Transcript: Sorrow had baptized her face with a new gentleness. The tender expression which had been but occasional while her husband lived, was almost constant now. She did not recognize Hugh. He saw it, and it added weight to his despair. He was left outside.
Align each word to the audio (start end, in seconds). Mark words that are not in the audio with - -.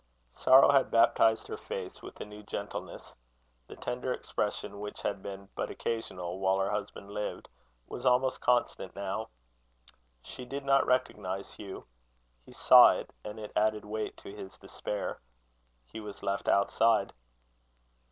Sorrow 0.35 0.71
had 0.71 0.89
baptized 0.89 1.45
her 1.47 1.57
face 1.57 2.01
with 2.01 2.19
a 2.19 2.25
new 2.25 2.41
gentleness. 2.41 3.13
The 3.67 3.75
tender 3.75 4.11
expression 4.11 4.79
which 4.79 5.03
had 5.03 5.21
been 5.21 5.49
but 5.53 5.69
occasional 5.69 6.39
while 6.39 6.57
her 6.57 6.71
husband 6.71 7.11
lived, 7.11 7.47
was 7.85 8.03
almost 8.03 8.41
constant 8.41 8.95
now. 8.95 9.29
She 10.23 10.43
did 10.43 10.65
not 10.65 10.87
recognize 10.87 11.53
Hugh. 11.53 11.85
He 12.47 12.51
saw 12.51 12.93
it, 12.93 13.13
and 13.23 13.39
it 13.39 13.51
added 13.55 13.85
weight 13.85 14.17
to 14.17 14.35
his 14.35 14.57
despair. 14.57 15.21
He 15.85 15.99
was 15.99 16.23
left 16.23 16.47
outside. 16.49 17.13